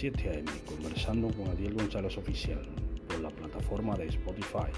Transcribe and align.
7 0.00 0.30
a.m. 0.30 0.50
conversando 0.64 1.28
con 1.28 1.48
Adiel 1.48 1.74
González 1.74 2.16
Oficial 2.16 2.62
por 3.06 3.20
la 3.20 3.28
plataforma 3.28 3.94
de 3.96 4.06
Spotify. 4.06 4.72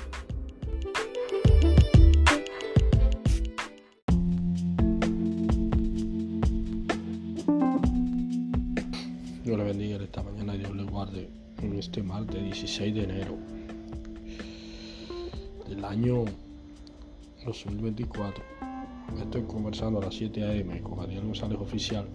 Dios 9.45 9.57
le 9.57 9.63
bendiga 9.63 10.03
esta 10.03 10.25
mañana 10.25 10.57
y 10.57 10.59
Dios 10.59 10.75
le 10.75 10.83
guarde 10.83 11.31
en 11.63 11.79
este 11.79 12.03
martes 12.03 12.43
16 12.43 12.93
de 12.93 13.05
enero 13.05 13.39
del 15.69 15.85
año 15.85 16.25
2024. 17.47 18.43
Estoy 19.23 19.43
conversando 19.43 20.01
a 20.01 20.07
las 20.07 20.15
7 20.17 20.43
a.m. 20.43 20.83
con 20.83 20.99
Adiel 20.99 21.23
González 21.27 21.61
Oficial 21.61 22.09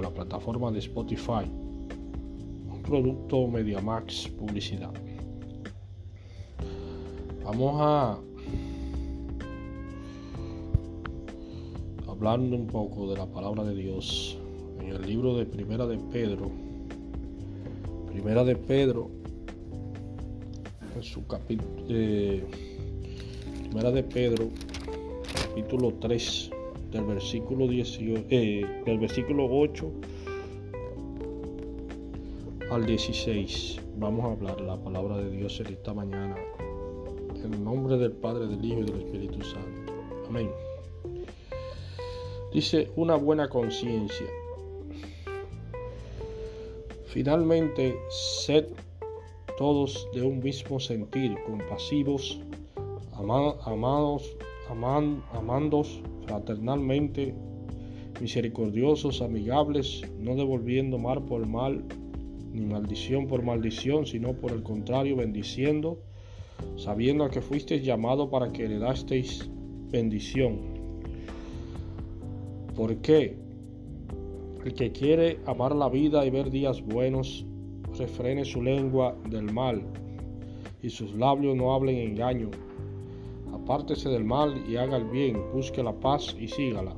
la 0.00 0.10
plataforma 0.10 0.70
de 0.70 0.78
Spotify, 0.78 1.44
un 2.70 2.82
producto 2.82 3.46
MediaMax 3.48 4.28
Publicidad. 4.28 4.92
Vamos 7.44 7.76
a 7.80 8.18
hablando 12.08 12.56
un 12.56 12.66
poco 12.66 13.10
de 13.10 13.16
la 13.16 13.26
palabra 13.26 13.64
de 13.64 13.74
Dios 13.74 14.38
en 14.80 14.88
el 14.88 15.02
libro 15.06 15.36
de 15.36 15.46
Primera 15.46 15.86
de 15.86 15.98
Pedro. 15.98 16.50
Primera 18.12 18.44
de 18.44 18.56
Pedro, 18.56 19.10
en 20.96 21.02
su 21.02 21.26
capítulo, 21.26 21.70
eh, 21.88 22.44
Primera 23.62 23.92
de 23.92 24.02
Pedro, 24.02 24.48
capítulo 25.46 25.94
3 26.00 26.50
del 26.90 27.04
versículo 27.04 27.66
18, 27.66 28.24
eh, 28.30 28.82
del 28.84 28.98
versículo 28.98 29.48
8 29.50 29.90
al 32.70 32.86
16. 32.86 33.80
Vamos 33.96 34.24
a 34.24 34.32
hablar 34.32 34.60
la 34.60 34.76
palabra 34.76 35.18
de 35.18 35.30
Dios 35.30 35.60
en 35.60 35.66
esta 35.68 35.92
mañana. 35.92 36.36
En 37.42 37.64
nombre 37.64 37.96
del 37.96 38.12
Padre, 38.12 38.46
del 38.46 38.64
Hijo 38.64 38.80
y 38.80 38.84
del 38.84 39.00
Espíritu 39.00 39.42
Santo. 39.42 39.92
Amén. 40.28 40.50
Dice 42.52 42.90
una 42.96 43.16
buena 43.16 43.48
conciencia. 43.48 44.26
Finalmente, 47.06 47.96
sed 48.10 48.66
todos 49.56 50.08
de 50.14 50.22
un 50.22 50.40
mismo 50.40 50.78
sentir, 50.78 51.36
compasivos, 51.44 52.40
amados, 53.12 54.36
aman, 54.70 55.22
amandos 55.32 56.00
fraternalmente, 56.28 57.34
misericordiosos, 58.20 59.22
amigables, 59.22 60.02
no 60.20 60.36
devolviendo 60.36 60.98
mal 60.98 61.24
por 61.24 61.46
mal, 61.46 61.82
ni 62.52 62.66
maldición 62.66 63.26
por 63.26 63.42
maldición, 63.42 64.06
sino 64.06 64.34
por 64.34 64.52
el 64.52 64.62
contrario, 64.62 65.16
bendiciendo, 65.16 65.98
sabiendo 66.76 67.28
que 67.30 67.40
fuisteis 67.40 67.82
llamado 67.82 68.28
para 68.28 68.52
que 68.52 68.64
heredasteis 68.64 69.48
bendición. 69.90 70.58
¿Por 72.76 72.96
qué? 72.96 73.36
El 74.64 74.74
que 74.74 74.92
quiere 74.92 75.38
amar 75.46 75.74
la 75.74 75.88
vida 75.88 76.26
y 76.26 76.30
ver 76.30 76.50
días 76.50 76.82
buenos, 76.82 77.46
refrene 77.98 78.44
su 78.44 78.62
lengua 78.62 79.16
del 79.30 79.50
mal 79.50 79.82
y 80.82 80.90
sus 80.90 81.14
labios 81.14 81.56
no 81.56 81.72
hablen 81.72 81.96
engaño 81.96 82.50
apártese 83.68 84.08
del 84.08 84.24
mal 84.24 84.64
y 84.66 84.76
haga 84.76 84.96
el 84.96 85.04
bien, 85.04 85.42
busque 85.52 85.82
la 85.82 85.92
paz 85.92 86.34
y 86.40 86.48
sígala, 86.48 86.96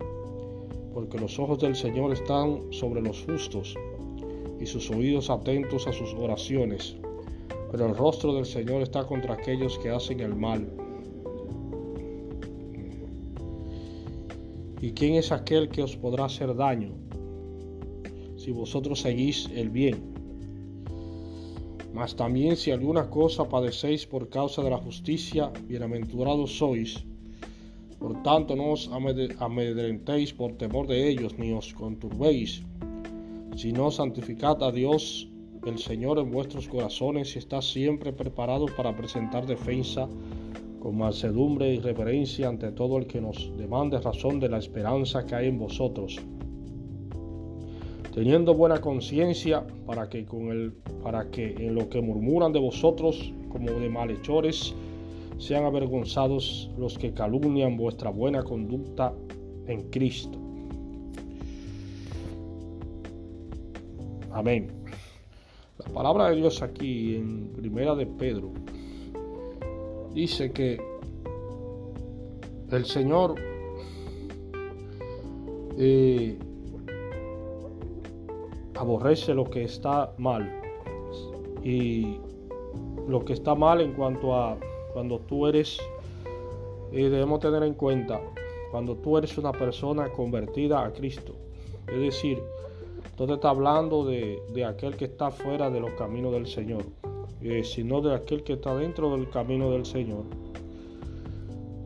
porque 0.94 1.18
los 1.18 1.36
ojos 1.40 1.58
del 1.58 1.74
Señor 1.74 2.12
están 2.12 2.72
sobre 2.72 3.02
los 3.02 3.24
justos 3.24 3.74
y 4.60 4.66
sus 4.66 4.88
oídos 4.88 5.30
atentos 5.30 5.88
a 5.88 5.92
sus 5.92 6.14
oraciones, 6.14 6.94
pero 7.72 7.86
el 7.86 7.96
rostro 7.96 8.34
del 8.34 8.46
Señor 8.46 8.82
está 8.82 9.04
contra 9.04 9.34
aquellos 9.34 9.80
que 9.80 9.90
hacen 9.90 10.20
el 10.20 10.36
mal. 10.36 10.72
¿Y 14.80 14.92
quién 14.92 15.14
es 15.14 15.32
aquel 15.32 15.70
que 15.70 15.82
os 15.82 15.96
podrá 15.96 16.26
hacer 16.26 16.54
daño 16.54 16.92
si 18.36 18.52
vosotros 18.52 19.00
seguís 19.00 19.50
el 19.56 19.70
bien? 19.70 20.19
Mas 21.92 22.14
también 22.14 22.56
si 22.56 22.70
alguna 22.70 23.10
cosa 23.10 23.48
padecéis 23.48 24.06
por 24.06 24.28
causa 24.28 24.62
de 24.62 24.70
la 24.70 24.78
justicia, 24.78 25.50
bienaventurados 25.66 26.56
sois. 26.56 27.04
Por 27.98 28.22
tanto, 28.22 28.54
no 28.56 28.72
os 28.72 28.88
amedrentéis 28.88 30.32
por 30.32 30.52
temor 30.52 30.86
de 30.86 31.08
ellos, 31.10 31.36
ni 31.38 31.52
os 31.52 31.74
conturbéis, 31.74 32.62
sino 33.56 33.90
santificad 33.90 34.62
a 34.62 34.70
Dios 34.72 35.28
el 35.66 35.78
Señor 35.78 36.18
en 36.18 36.30
vuestros 36.30 36.68
corazones 36.68 37.34
y 37.36 37.38
estad 37.38 37.60
siempre 37.60 38.12
preparados 38.12 38.70
para 38.72 38.96
presentar 38.96 39.46
defensa 39.46 40.08
con 40.80 40.96
mansedumbre 40.96 41.74
y 41.74 41.78
reverencia 41.78 42.48
ante 42.48 42.72
todo 42.72 42.96
el 42.96 43.06
que 43.06 43.20
nos 43.20 43.52
demande 43.58 44.00
razón 44.00 44.40
de 44.40 44.48
la 44.48 44.58
esperanza 44.58 45.26
que 45.26 45.34
hay 45.34 45.48
en 45.48 45.58
vosotros 45.58 46.18
teniendo 48.12 48.54
buena 48.54 48.80
conciencia 48.80 49.64
para 49.86 50.08
que 50.08 50.24
con 50.24 50.48
el 50.48 50.72
para 51.02 51.30
que 51.30 51.54
en 51.58 51.74
lo 51.74 51.88
que 51.88 52.00
murmuran 52.00 52.52
de 52.52 52.58
vosotros 52.58 53.32
como 53.50 53.70
de 53.70 53.88
malhechores 53.88 54.74
sean 55.38 55.64
avergonzados 55.64 56.70
los 56.76 56.98
que 56.98 57.12
calumnian 57.12 57.76
vuestra 57.76 58.10
buena 58.10 58.42
conducta 58.42 59.14
en 59.66 59.88
Cristo. 59.90 60.38
Amén. 64.32 64.68
La 65.78 65.86
palabra 65.92 66.28
de 66.30 66.36
Dios 66.36 66.62
aquí 66.62 67.16
en 67.16 67.52
Primera 67.52 67.94
de 67.94 68.06
Pedro 68.06 68.52
dice 70.12 70.52
que 70.52 70.78
el 72.70 72.84
Señor 72.84 73.34
eh, 75.78 76.38
aborrece 78.80 79.34
lo 79.34 79.44
que 79.44 79.64
está 79.64 80.12
mal. 80.16 80.50
Y 81.62 82.16
lo 83.06 83.24
que 83.24 83.34
está 83.34 83.54
mal 83.54 83.82
en 83.82 83.92
cuanto 83.92 84.34
a 84.34 84.56
cuando 84.94 85.18
tú 85.18 85.46
eres, 85.46 85.78
y 86.90 87.02
debemos 87.02 87.40
tener 87.40 87.62
en 87.62 87.74
cuenta, 87.74 88.20
cuando 88.70 88.96
tú 88.96 89.18
eres 89.18 89.36
una 89.36 89.52
persona 89.52 90.08
convertida 90.08 90.82
a 90.82 90.92
Cristo. 90.92 91.34
Es 91.86 92.00
decir, 92.00 92.38
no 93.18 93.34
está 93.34 93.50
hablando 93.50 94.04
de, 94.04 94.64
aquel 94.64 94.96
que 94.96 95.04
está 95.04 95.30
fuera 95.30 95.68
de 95.68 95.80
los 95.80 95.90
caminos 95.90 96.32
del 96.32 96.46
Señor, 96.46 96.84
eh, 97.42 97.62
sino 97.64 98.00
de 98.00 98.14
aquel 98.14 98.42
que 98.42 98.54
está 98.54 98.74
dentro 98.74 99.14
del 99.14 99.28
camino 99.28 99.70
del 99.70 99.84
Señor. 99.84 100.24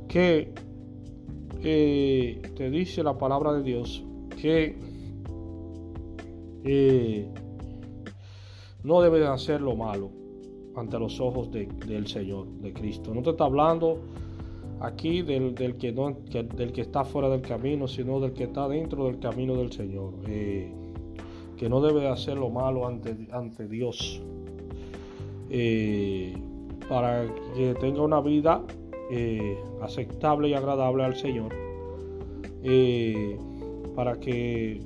Que 0.06 0.52
eh, 1.60 2.40
te 2.54 2.70
dice 2.70 3.02
la 3.02 3.18
palabra 3.18 3.52
de 3.52 3.64
Dios 3.64 4.04
que 4.40 4.93
no 8.82 9.00
debe 9.02 9.26
hacer 9.26 9.60
lo 9.60 9.76
malo 9.76 10.10
ante 10.76 10.98
los 10.98 11.20
ojos 11.20 11.50
del 11.50 12.06
Señor, 12.06 12.48
de 12.60 12.72
Cristo. 12.72 13.14
No 13.14 13.22
te 13.22 13.30
está 13.30 13.44
hablando 13.44 14.00
aquí 14.80 15.22
del, 15.22 15.54
que 15.54 16.80
está 16.80 17.04
fuera 17.04 17.28
del 17.28 17.42
camino, 17.42 17.88
sino 17.88 18.20
del 18.20 18.32
que 18.32 18.44
está 18.44 18.68
dentro 18.68 19.06
del 19.06 19.18
camino 19.18 19.54
del 19.54 19.72
Señor. 19.72 20.14
Eh, 20.26 20.72
que 21.56 21.68
no 21.68 21.80
debe 21.80 22.08
hacer 22.08 22.36
lo 22.36 22.50
malo 22.50 22.86
ante, 22.86 23.28
ante 23.30 23.68
Dios. 23.68 24.20
Eh, 25.50 26.34
para 26.88 27.26
que 27.54 27.74
tenga 27.80 28.02
una 28.02 28.20
vida 28.20 28.62
eh, 29.10 29.56
aceptable 29.80 30.48
y 30.48 30.54
agradable 30.54 31.04
al 31.04 31.16
Señor. 31.16 31.52
para 33.94 34.18
que 34.18 34.80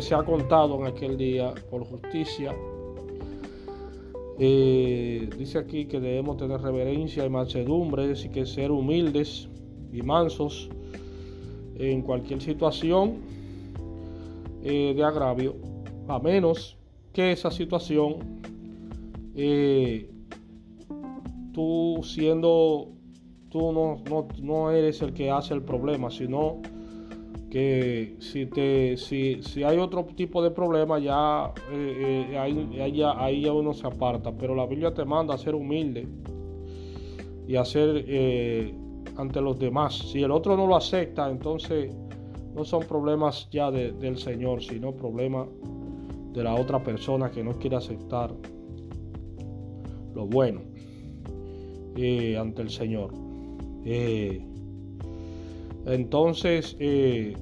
se 0.00 0.14
ha 0.14 0.22
contado 0.22 0.80
en 0.80 0.86
aquel 0.86 1.16
día 1.16 1.52
por 1.70 1.84
justicia. 1.84 2.54
Eh, 4.38 5.28
dice 5.38 5.58
aquí 5.58 5.86
que 5.86 6.00
debemos 6.00 6.36
tener 6.36 6.60
reverencia 6.60 7.24
y 7.24 7.30
mansedumbre, 7.30 8.12
y 8.12 8.28
que 8.30 8.46
ser 8.46 8.70
humildes 8.70 9.48
y 9.92 10.02
mansos 10.02 10.68
en 11.76 12.02
cualquier 12.02 12.40
situación 12.40 13.18
eh, 14.62 14.92
de 14.96 15.04
agravio, 15.04 15.54
a 16.08 16.18
menos 16.18 16.76
que 17.12 17.32
esa 17.32 17.50
situación 17.50 18.40
eh, 19.36 20.10
tú 21.52 22.00
siendo 22.02 22.88
tú 23.50 23.72
no, 23.72 24.02
no, 24.10 24.26
no 24.42 24.70
eres 24.72 25.00
el 25.02 25.12
que 25.12 25.30
hace 25.30 25.54
el 25.54 25.62
problema, 25.62 26.10
sino 26.10 26.60
que 27.54 28.16
si, 28.18 28.46
te, 28.46 28.96
si, 28.96 29.40
si 29.44 29.62
hay 29.62 29.78
otro 29.78 30.04
tipo 30.06 30.42
de 30.42 30.50
problema, 30.50 30.98
ya, 30.98 31.52
eh, 31.70 32.26
eh, 32.32 32.36
ahí, 32.36 33.40
ya, 33.42 33.52
uno 33.52 33.72
se 33.72 33.86
aparta. 33.86 34.32
Pero 34.36 34.56
la 34.56 34.66
Biblia 34.66 34.92
te 34.92 35.04
manda 35.04 35.34
a 35.34 35.38
ser 35.38 35.54
humilde 35.54 36.04
y 37.46 37.54
a 37.54 37.64
ser 37.64 38.06
eh, 38.08 38.74
ante 39.16 39.40
los 39.40 39.56
demás. 39.56 39.96
Si 39.96 40.20
el 40.20 40.32
otro 40.32 40.56
no 40.56 40.66
lo 40.66 40.74
acepta, 40.74 41.30
entonces 41.30 41.94
no 42.56 42.64
son 42.64 42.88
problemas 42.88 43.48
ya 43.52 43.70
del 43.70 44.18
Señor, 44.18 44.60
sino 44.60 44.90
problemas 44.90 45.46
de 46.32 46.42
la 46.42 46.56
otra 46.56 46.82
persona 46.82 47.30
que 47.30 47.44
no 47.44 47.52
quiere 47.52 47.76
aceptar 47.76 48.34
lo 50.12 50.26
bueno 50.26 50.60
eh, 51.94 52.36
ante 52.36 52.62
el 52.62 52.70
Señor. 52.70 53.12
Eh, 55.84 55.94
entonces, 55.94 56.76
eh, 56.78 57.36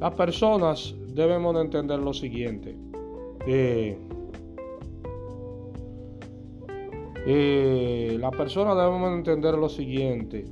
las 0.00 0.14
personas 0.14 0.94
debemos 1.08 1.54
de 1.54 1.60
entender 1.62 1.98
lo 1.98 2.12
siguiente. 2.12 2.76
la 8.18 8.30
persona 8.30 8.74
debemos 8.74 9.10
de 9.10 9.16
entender 9.16 9.54
lo 9.54 9.68
siguiente. 9.68 10.44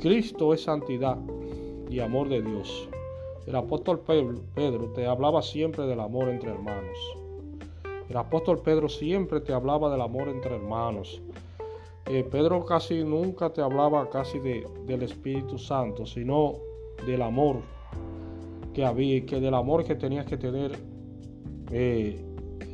Cristo 0.00 0.52
es 0.52 0.62
santidad 0.62 1.18
y 1.90 2.00
amor 2.00 2.28
de 2.28 2.42
Dios. 2.42 2.88
El 3.46 3.56
apóstol 3.56 4.00
Pedro 4.00 4.92
te 4.94 5.06
hablaba 5.06 5.40
siempre 5.40 5.86
del 5.86 6.00
amor 6.00 6.28
entre 6.28 6.50
hermanos. 6.50 7.25
El 8.08 8.16
apóstol 8.16 8.60
Pedro 8.60 8.88
siempre 8.88 9.40
te 9.40 9.52
hablaba 9.52 9.90
del 9.90 10.00
amor 10.00 10.28
entre 10.28 10.54
hermanos. 10.54 11.20
Eh, 12.06 12.22
Pedro 12.22 12.64
casi 12.64 13.02
nunca 13.02 13.52
te 13.52 13.60
hablaba 13.60 14.08
casi 14.08 14.38
de, 14.38 14.64
del 14.86 15.02
Espíritu 15.02 15.58
Santo, 15.58 16.06
sino 16.06 16.54
del 17.04 17.22
amor 17.22 17.56
que 18.72 18.84
había, 18.84 19.26
que 19.26 19.40
del 19.40 19.54
amor 19.54 19.84
que 19.84 19.96
tenías 19.96 20.24
que 20.24 20.36
tener 20.36 20.78
eh, 21.72 22.24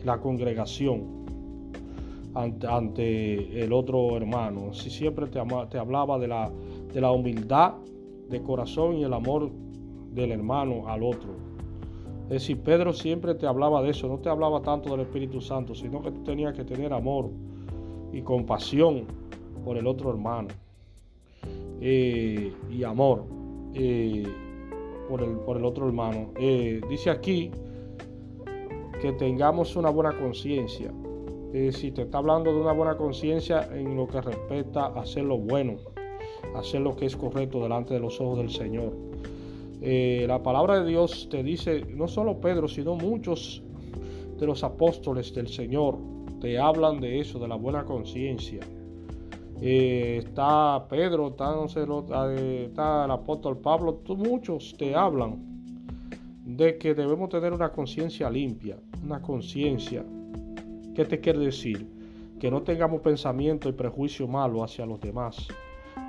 la 0.05 0.21
congregación 0.21 1.23
ante, 2.35 3.65
el 3.65 3.73
otro 3.73 4.17
hermano. 4.17 4.75
Si 4.75 4.91
siempre 4.91 5.27
te, 5.27 5.41
te 5.71 5.79
hablaba 5.79 6.19
de 6.19 6.29
la, 6.29 6.51
de 6.93 7.01
la 7.01 7.11
humildad 7.11 7.75
de 8.29 8.43
corazón 8.43 8.97
y 8.97 9.05
el 9.05 9.13
amor 9.13 9.51
del 10.11 10.33
hermano 10.33 10.89
al 10.89 11.03
otro. 11.03 11.52
Es 12.33 12.41
decir, 12.41 12.63
Pedro 12.63 12.95
siempre 12.95 13.35
te 13.35 13.47
hablaba 13.47 13.83
de 13.83 13.91
eso, 13.91 14.09
no 14.09 14.19
te 14.19 14.31
hablaba 14.31 14.63
tanto 14.63 14.89
del 14.89 15.01
Espíritu 15.01 15.43
Santo, 15.43 15.75
sino 15.75 16.01
que 16.01 16.11
tú 16.11 16.25
tenías 16.25 16.55
que 16.55 16.65
tener 16.65 16.91
amor 16.95 17.29
y 18.11 18.23
compasión 18.23 19.05
por 19.63 19.77
el 19.77 19.87
otro 19.87 20.09
hermano. 20.09 20.49
Eh, 21.79 22.51
y 22.71 22.85
amor 22.85 23.27
eh, 23.75 24.27
por, 25.11 25.21
el, 25.21 25.63
otro 25.63 25.87
hermano. 25.87 26.31
Eh, 26.37 26.81
dice 26.89 27.11
aquí 27.11 27.51
que 29.03 29.13
tengamos 29.13 29.77
una 29.77 29.91
buena 29.91 30.19
conciencia. 30.19 30.91
si 31.73 31.91
te 31.91 32.01
está 32.01 32.17
hablando 32.17 32.51
de 32.51 32.63
una 32.63 32.73
buena 32.73 32.97
conciencia 32.97 33.69
en 33.77 33.95
lo 33.95 34.07
que 34.07 34.23
respecta 34.23 34.87
a 34.87 35.03
hacer 35.03 35.25
lo 35.25 35.37
bueno, 35.37 35.77
hacer 36.55 36.81
lo 36.81 36.97
que 36.97 37.05
es 37.05 37.15
correcto 37.15 37.61
delante 37.61 37.93
de 37.93 38.01
los 38.01 38.19
ojos 38.23 38.39
del 38.39 38.49
Señor. 38.49 39.12
Eh, 39.85 40.27
la 40.29 40.41
palabra 40.41 40.81
de 40.81 40.89
Dios 40.89 41.29
te 41.29 41.43
dice, 41.43 41.85
no 41.89 42.07
solo 42.07 42.41
Pedro, 42.41 42.69
sino 42.69 42.95
muchos 42.95 43.65
de 44.39 44.47
los 44.47 44.63
apóstoles 44.63 45.35
del 45.35 45.49
Señor 45.49 45.99
te 46.41 46.57
hablan 46.57 47.01
de 47.01 47.19
eso, 47.19 47.41
de 47.41 47.49
la 47.49 47.57
buena 47.57 47.85
conciencia. 47.85 48.61
Eh, 49.61 50.23
está 50.25 50.87
Pedro, 50.89 51.35
sé, 51.69 51.81
eh, 51.81 52.67
está 52.69 53.05
el 53.07 53.11
apóstol 53.11 53.59
Pablo, 53.59 54.01
muchos 54.17 54.77
te 54.79 54.95
hablan 54.95 55.41
de 56.45 56.79
que 56.79 56.95
debemos 56.95 57.29
tener 57.29 57.53
una 57.53 57.73
conciencia 57.73 58.31
limpia, 58.31 58.77
una 59.05 59.21
conciencia. 59.21 60.05
¿Qué 60.95 61.05
te 61.05 61.19
quiere 61.19 61.41
decir? 61.41 61.89
Que 62.39 62.53
no 62.53 62.63
tengamos 62.63 63.01
pensamiento 63.01 63.69
y 63.69 63.73
prejuicio 63.73 64.29
malo 64.29 64.63
hacia 64.63 64.87
los 64.87 65.01
demás 65.01 65.49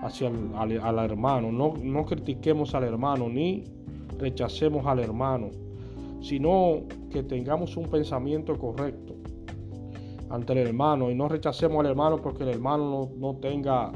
hacia 0.04 0.28
el, 0.28 0.80
al, 0.80 1.00
hermano. 1.00 1.52
No, 1.52 1.74
no 1.82 2.06
critiquemos 2.06 2.76
al 2.76 2.84
hermano 2.84 3.30
ni 3.30 3.64
rechacemos 4.18 4.86
al 4.86 5.00
hermano, 5.00 5.50
sino 6.22 6.82
que 7.10 7.24
tengamos 7.24 7.78
un 7.78 7.90
pensamiento 7.90 8.58
correcto 8.58 9.16
ante 10.30 10.54
el 10.54 10.60
hermano 10.60 11.12
y 11.12 11.16
no 11.16 11.28
rechacemos 11.28 11.80
al 11.80 11.92
hermano 11.92 12.22
porque 12.22 12.44
el 12.44 12.50
hermano 12.50 13.12
no, 13.18 13.36
tenga 13.36 13.92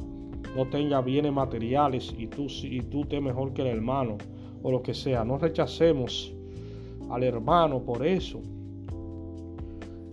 no 0.55 0.67
tenga 0.69 1.01
bienes 1.01 1.33
materiales 1.33 2.13
y 2.17 2.27
tú 2.27 2.47
y 2.63 2.81
tú 2.81 3.05
te 3.05 3.19
mejor 3.19 3.53
que 3.53 3.63
el 3.63 3.67
hermano 3.69 4.17
o 4.63 4.71
lo 4.71 4.81
que 4.81 4.93
sea. 4.93 5.23
No 5.23 5.37
rechacemos 5.37 6.33
al 7.09 7.23
hermano 7.23 7.81
por 7.81 8.05
eso. 8.05 8.41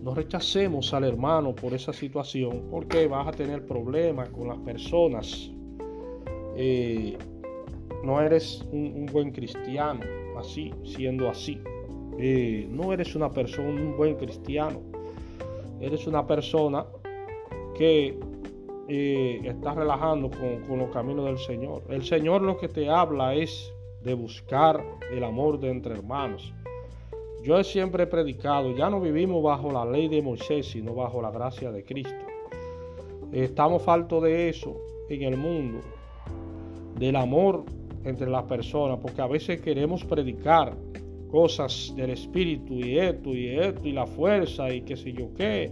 No 0.01 0.13
rechacemos 0.13 0.93
al 0.93 1.03
hermano 1.03 1.55
por 1.55 1.73
esa 1.73 1.91
situación 1.91 2.67
porque 2.69 3.07
vas 3.07 3.27
a 3.27 3.31
tener 3.31 3.65
problemas 3.65 4.29
con 4.29 4.47
las 4.47 4.59
personas 4.59 5.51
eh, 6.55 7.17
no 8.03 8.21
eres 8.21 8.63
un, 8.71 9.07
buen 9.11 9.31
cristiano, 9.31 10.01
así, 10.37 10.73
siendo 10.83 11.29
así. 11.29 11.61
Eh, 12.17 12.67
no 12.69 12.93
eres 12.93 13.15
una 13.15 13.31
persona, 13.31 13.69
un 13.69 13.97
buen 13.97 14.15
cristiano. 14.15 14.81
Eres 15.81 16.07
una 16.07 16.25
persona 16.25 16.85
que 17.75 18.17
eh, 18.87 19.41
está 19.43 19.73
relajando 19.73 20.29
con, 20.29 20.61
con, 20.67 20.79
los 20.79 20.91
caminos 20.91 21.25
del 21.25 21.37
Señor. 21.39 21.83
El 21.89 22.03
Señor 22.03 22.41
lo 22.41 22.57
que 22.57 22.69
te 22.69 22.89
habla 22.89 23.33
es 23.33 23.73
de 24.03 24.13
buscar 24.13 24.81
el 25.11 25.23
amor 25.23 25.59
de 25.59 25.71
entre 25.71 25.93
hermanos. 25.93 26.53
Yo 27.43 27.63
siempre 27.63 28.03
he 28.03 28.07
predicado, 28.07 28.75
ya 28.75 28.89
no 28.89 29.01
vivimos 29.01 29.43
bajo 29.43 29.71
la 29.71 29.85
ley 29.85 30.07
de 30.07 30.21
Moisés, 30.21 30.67
sino 30.67 30.95
bajo 30.95 31.21
la 31.21 31.31
gracia 31.31 31.71
de 31.71 31.83
Cristo. 31.83 32.25
Estamos 33.31 33.81
faltos 33.81 34.23
de 34.23 34.49
eso 34.49 34.79
en 35.09 35.23
el 35.23 35.37
mundo 35.37 35.81
del 36.97 37.15
amor 37.15 37.65
entre 38.03 38.29
las 38.29 38.43
personas, 38.43 38.99
porque 39.01 39.21
a 39.21 39.27
veces 39.27 39.61
queremos 39.61 40.03
predicar 40.03 40.75
cosas 41.29 41.93
del 41.95 42.11
Espíritu 42.11 42.75
y 42.75 42.97
esto 42.97 43.33
y 43.33 43.47
esto 43.49 43.87
y 43.87 43.91
la 43.91 44.05
fuerza 44.05 44.73
y 44.73 44.81
qué 44.81 44.95
sé 44.95 45.11
yo 45.11 45.33
qué, 45.35 45.71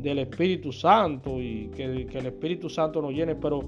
del 0.00 0.20
Espíritu 0.20 0.72
Santo 0.72 1.40
y 1.40 1.70
que, 1.74 1.84
el 1.84 2.26
Espíritu 2.26 2.68
Santo 2.68 3.02
nos 3.02 3.12
llene, 3.12 3.34
pero, 3.34 3.60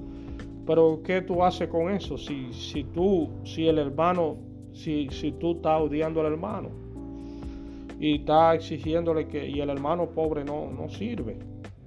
pero 0.66 1.00
¿qué 1.04 1.22
tú 1.22 1.42
haces 1.42 1.68
con 1.68 1.90
eso? 1.90 2.16
Si, 2.16 2.52
si 2.52 2.84
tú, 2.84 3.28
si 3.44 3.66
el 3.66 3.78
hermano, 3.78 4.36
si, 4.72 5.08
si 5.10 5.32
tú 5.32 5.52
estás 5.52 5.80
odiando 5.80 6.20
al 6.20 6.26
hermano 6.26 6.68
y 7.98 8.16
estás 8.16 8.56
exigiéndole 8.56 9.26
que, 9.26 9.48
y 9.48 9.60
el 9.60 9.70
hermano 9.70 10.06
pobre 10.10 10.44
no, 10.44 10.70
no 10.70 10.88
sirve, 10.88 11.38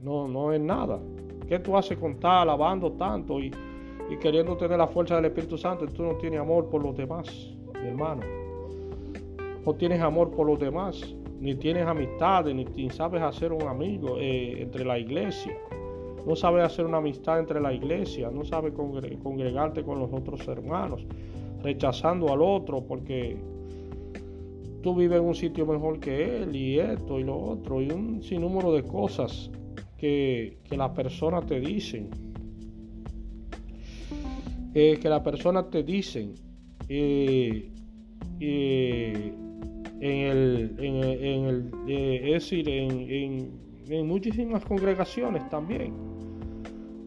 no, 0.02 0.28
no 0.28 0.52
es 0.54 0.62
nada. 0.62 1.00
¿Qué 1.48 1.60
tú 1.60 1.78
haces 1.78 1.98
con 1.98 2.14
estar 2.14 2.42
alabando 2.42 2.92
tanto 2.94 3.40
y 3.40 3.52
y 4.10 4.18
queriendo 4.18 4.56
tener 4.56 4.78
la 4.78 4.88
fuerza 4.88 5.16
del 5.16 5.26
Espíritu 5.26 5.58
Santo, 5.58 5.86
tú 5.88 6.04
no 6.04 6.16
tienes 6.16 6.40
amor 6.40 6.70
por 6.70 6.84
los 6.84 6.96
demás, 6.96 7.28
mi 7.82 7.88
hermano. 7.88 8.22
No 9.66 9.74
tienes 9.74 10.00
amor 10.02 10.30
por 10.30 10.46
los 10.46 10.60
demás, 10.60 11.16
ni 11.40 11.56
tienes 11.56 11.88
amistades, 11.88 12.56
ni, 12.56 12.90
sabes 12.92 13.22
hacer 13.22 13.52
un 13.52 13.64
amigo 13.64 14.18
eh, 14.20 14.62
entre 14.62 14.86
la 14.86 15.00
iglesia. 15.00 15.58
No 16.26 16.36
sabes 16.36 16.64
hacer 16.64 16.86
una 16.86 16.98
amistad 16.98 17.40
entre 17.40 17.60
la 17.60 17.74
iglesia, 17.74 18.30
no 18.32 18.46
sabes 18.46 18.74
congregarte 18.74 19.84
con 19.84 20.00
los 20.00 20.12
otros 20.12 20.48
hermanos, 20.48 21.06
rechazando 21.64 22.32
al 22.32 22.42
otro 22.42 22.82
porque 22.82 23.38
tú 24.82 24.96
vives 24.96 25.20
en 25.20 25.26
un 25.26 25.36
sitio 25.36 25.66
mejor 25.66 26.00
que 26.00 26.38
él 26.38 26.56
y 26.56 26.80
esto 26.80 27.20
y 27.20 27.24
lo 27.24 27.38
otro 27.38 27.82
y 27.82 27.92
un 27.92 28.22
sinnúmero 28.24 28.72
de 28.72 28.84
cosas 28.84 29.50
que, 29.98 30.58
que 30.64 30.78
las 30.78 30.92
personas 30.92 31.46
te 31.46 31.60
dicen 31.60 32.10
que 34.76 35.08
la 35.08 35.24
persona 35.24 35.70
te 35.70 35.84
dicen 35.84 36.36
eh, 36.90 37.72
eh, 38.42 39.34
en 40.02 40.18
el, 40.20 40.76
en, 40.78 40.96
el 41.46 41.72
eh, 41.88 42.22
es 42.26 42.44
decir, 42.44 42.68
en, 42.68 43.52
en, 43.88 44.06
muchísimas 44.06 44.66
congregaciones 44.66 45.48
también, 45.50 45.94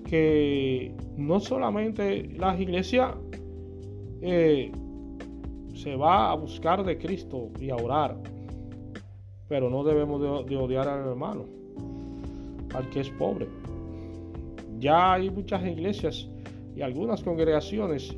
que 0.07 0.95
no 1.19 1.41
solamente 1.41 2.31
las 2.39 2.59
iglesias 2.59 3.15
se 4.23 5.97
va 5.97 6.31
a 6.31 6.35
buscar 6.37 6.83
de 6.85 6.97
Cristo 6.97 7.51
y 7.61 7.69
a 7.69 7.77
orar, 7.77 8.17
pero 9.47 9.69
no 9.69 9.85
debemos 9.85 10.23
de, 10.23 10.55
de 10.55 10.57
odiar 10.57 10.89
al 10.89 11.07
hermano, 11.07 11.45
al 12.75 12.89
que 12.89 13.01
es 13.01 13.11
pobre. 13.11 13.47
Ya 14.79 15.13
hay 15.13 15.29
muchas 15.29 15.63
iglesias 15.67 16.31
y 16.79 16.83
algunas 16.83 17.25
congregaciones 17.25 18.17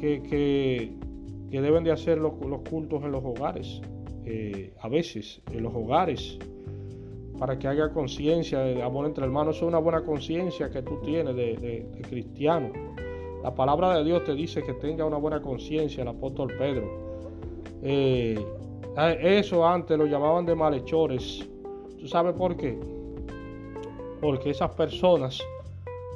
que, 0.00 0.90
deben 1.50 1.84
de 1.84 1.92
hacer 1.92 2.16
los, 2.16 2.32
cultos 2.32 3.04
en 3.04 3.12
los 3.12 3.22
hogares, 3.22 3.82
eh, 4.24 4.72
a 4.80 4.88
veces 4.88 5.42
en 5.50 5.62
los 5.62 5.74
hogares, 5.74 6.38
para 7.38 7.58
que 7.58 7.68
haya 7.68 7.90
conciencia 7.90 8.60
de 8.60 8.82
amor 8.82 9.04
entre 9.04 9.24
hermanos. 9.26 9.56
Es 9.56 9.62
una 9.62 9.78
buena 9.78 10.02
conciencia 10.02 10.70
que 10.70 10.80
tú 10.80 10.98
tienes 11.04 11.36
de, 11.36 11.86
cristiano. 12.08 12.72
La 13.42 13.54
palabra 13.54 13.98
de 13.98 14.04
Dios 14.04 14.24
te 14.24 14.34
dice 14.34 14.62
que 14.62 14.72
tenga 14.72 15.04
una 15.04 15.18
buena 15.18 15.42
conciencia 15.42 16.02
el 16.02 16.08
apóstol 16.08 16.54
Pedro. 16.58 16.88
Eh, 17.82 18.42
eso 19.20 19.66
antes 19.66 19.98
lo 19.98 20.06
llamaban 20.06 20.46
de 20.46 20.54
malhechores. 20.54 21.46
¿Tú 22.00 22.08
sabes 22.08 22.32
por 22.32 22.56
qué? 22.56 22.80
Porque 24.22 24.50
esas 24.50 24.70
personas 24.74 25.38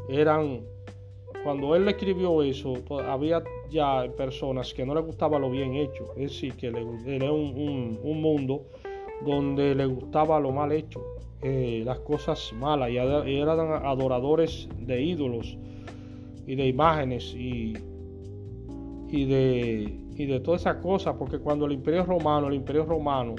eran 0.08 0.69
cuando 1.42 1.74
él 1.74 1.88
escribió 1.88 2.42
eso, 2.42 2.74
había 3.08 3.42
ya 3.70 4.04
personas 4.16 4.74
que 4.74 4.84
no 4.84 4.94
le 4.94 5.00
gustaba 5.00 5.38
lo 5.38 5.50
bien 5.50 5.74
hecho. 5.74 6.12
Es 6.16 6.32
decir, 6.32 6.54
que 6.54 6.66
era 7.06 7.32
un, 7.32 7.98
mundo 8.02 8.66
donde 9.24 9.74
le 9.74 9.86
gustaba 9.86 10.38
lo 10.38 10.52
mal 10.52 10.72
hecho, 10.72 11.00
eh, 11.42 11.82
las 11.84 12.00
cosas 12.00 12.52
malas, 12.52 12.90
y 12.90 12.96
eran 12.96 13.60
adoradores 13.84 14.68
de 14.78 15.02
ídolos 15.02 15.56
y 16.46 16.54
de 16.54 16.66
imágenes 16.66 17.34
y, 17.34 17.74
y 19.08 19.24
de, 19.24 20.00
y 20.16 20.26
de 20.26 20.40
todas 20.40 20.62
esas 20.62 20.76
cosas, 20.76 21.16
porque 21.18 21.38
cuando 21.38 21.66
el 21.66 21.72
imperio 21.72 22.04
romano, 22.04 22.48
el 22.48 22.54
imperio 22.54 22.84
romano 22.84 23.36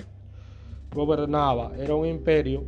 gobernaba, 0.94 1.72
era 1.78 1.96
un 1.96 2.08
imperio 2.08 2.64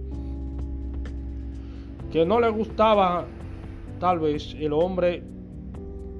que 2.11 2.25
no 2.25 2.39
le 2.39 2.49
gustaba 2.49 3.25
tal 4.03 4.19
vez 4.19 4.53
el 4.59 4.73
hombre 4.73 5.23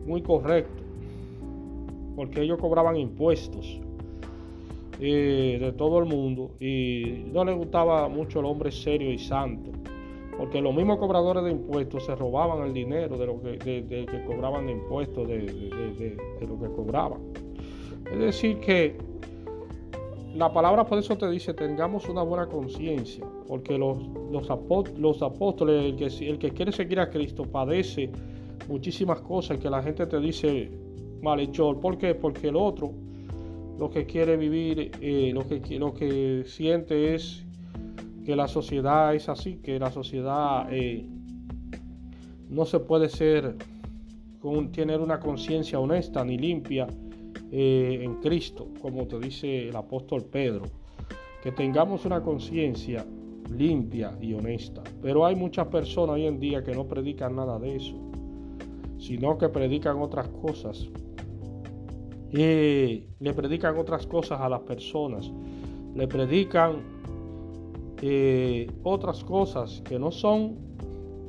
muy 0.06 0.22
correcto, 0.22 0.82
porque 2.16 2.42
ellos 2.42 2.58
cobraban 2.58 2.96
impuestos 2.96 3.78
eh, 5.02 5.58
de 5.60 5.74
todo 5.74 6.00
el 6.00 6.06
mundo 6.06 6.52
y 6.62 7.26
no 7.34 7.44
le 7.44 7.52
gustaba 7.52 8.08
mucho 8.08 8.40
el 8.40 8.46
hombre 8.46 8.72
serio 8.72 9.12
y 9.12 9.18
santo, 9.18 9.72
porque 10.38 10.62
los 10.62 10.74
mismos 10.74 10.98
cobradores 10.98 11.44
de 11.44 11.52
impuestos 11.52 12.06
se 12.06 12.16
robaban 12.16 12.66
el 12.66 12.74
dinero 12.74 13.18
de 13.18 13.26
lo 13.26 13.42
que, 13.42 13.58
que 13.58 14.24
cobraban 14.28 14.68
de 14.68 14.72
impuestos, 14.72 15.28
de, 15.28 15.42
de 15.42 16.48
lo 16.48 16.58
que 16.58 16.74
cobraban. 16.74 17.20
Es 18.10 18.18
decir, 18.18 18.62
que 18.62 18.96
la 20.36 20.52
palabra 20.52 20.86
por 20.86 20.98
eso 20.98 21.18
te 21.18 21.30
dice, 21.30 21.54
tengamos 21.54 22.10
una 22.10 22.24
buena 22.24 22.48
conciencia, 22.48 23.26
porque 23.48 23.78
los, 23.78 23.98
los, 24.32 24.50
apóstoles, 24.50 25.86
el 25.86 25.96
que, 25.96 26.06
el 26.28 26.40
que 26.40 26.52
quiere 26.52 26.72
seguir 26.72 27.00
a 27.00 27.10
Cristo, 27.10 27.44
padece 27.44 28.10
muchísimas 28.68 29.22
cosas 29.22 29.60
que 29.60 29.70
la 29.70 29.84
gente 29.84 30.06
te 30.08 30.20
dice 30.20 30.72
malhechor. 31.22 31.80
¿Por 31.80 31.98
qué? 31.98 32.16
Porque 32.16 32.48
el 32.48 32.56
otro 32.56 32.92
lo 33.78 33.90
que 33.90 34.06
quiere 34.06 34.38
vivir, 34.38 34.92
eh, 35.02 35.32
lo, 35.34 35.48
que, 35.48 35.80
lo 35.80 35.94
que 35.94 36.44
siente 36.46 37.16
es 37.16 37.44
que 38.26 38.36
la 38.36 38.48
sociedad 38.48 39.14
es 39.14 39.30
así, 39.30 39.56
que 39.58 39.80
la 39.80 39.92
sociedad 39.92 40.68
eh, 40.72 41.06
no 42.50 42.66
se 42.66 42.80
puede 42.80 43.10
ser, 43.10 43.56
con, 44.40 44.72
tener 44.72 45.00
una 45.00 45.20
conciencia 45.20 45.80
honesta 45.80 46.24
ni 46.24 46.38
limpia 46.38 46.88
eh, 47.56 48.00
en 48.02 48.16
Cristo, 48.16 48.68
como 48.82 49.06
te 49.06 49.20
dice 49.20 49.70
el 49.70 49.76
apóstol 49.76 50.24
Pedro, 50.24 50.64
que 51.44 51.52
tengamos 51.52 52.04
una 52.04 52.24
conciencia 52.24 53.06
limpia 53.56 54.18
y 54.20 54.34
honesta. 54.34 54.82
Pero 55.04 55.24
hay 55.24 55.36
muchas 55.36 55.68
personas 55.68 56.16
hoy 56.16 56.26
en 56.26 56.40
día 56.40 56.64
que 56.64 56.74
no 56.74 56.88
predican 56.88 57.36
nada 57.36 57.60
de 57.60 57.76
eso, 57.76 57.94
sino 58.98 59.38
que 59.38 59.50
predican 59.50 60.02
otras 60.02 60.30
cosas. 60.30 60.90
Eh, 62.32 63.08
le 63.20 63.34
predican 63.36 63.78
otras 63.78 64.08
cosas 64.08 64.42
a 64.42 64.50
las 64.50 64.62
personas, 64.62 65.32
le 65.94 66.08
predican 66.08 66.78
eh, 68.02 68.66
otras 68.82 69.24
cosas 69.24 69.80
que 69.82 70.00
no 70.00 70.10
son 70.10 70.58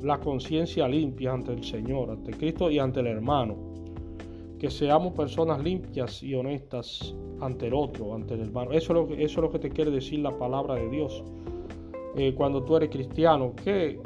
la 0.01 0.19
conciencia 0.19 0.87
limpia 0.87 1.33
ante 1.33 1.53
el 1.53 1.63
Señor, 1.63 2.09
ante 2.09 2.31
Cristo 2.31 2.71
y 2.71 2.79
ante 2.79 3.01
el 3.01 3.07
hermano 3.07 3.64
que 4.59 4.69
seamos 4.69 5.13
personas 5.13 5.61
limpias 5.61 6.23
y 6.23 6.33
honestas 6.33 7.13
ante 7.41 7.67
el 7.67 7.73
otro, 7.73 8.13
ante 8.13 8.35
el 8.35 8.41
hermano. 8.41 8.71
Eso 8.71 8.93
es 8.93 8.95
lo 8.95 9.07
que, 9.07 9.41
lo 9.41 9.51
que 9.51 9.59
te 9.59 9.69
quiere 9.69 9.91
decir 9.91 10.19
la 10.19 10.37
palabra 10.37 10.75
de 10.75 10.89
Dios. 10.89 11.23
Eh, 12.15 12.33
cuando 12.33 12.63
tú 12.63 12.77
eres 12.77 12.89
cristiano, 12.89 13.53
que 13.61 13.99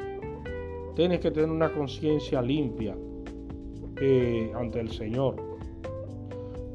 tienes 0.96 1.20
que 1.20 1.32
tener 1.32 1.50
una 1.50 1.72
conciencia 1.72 2.42
limpia 2.42 2.96
eh, 4.02 4.52
ante 4.56 4.80
el 4.80 4.92
Señor. 4.92 5.36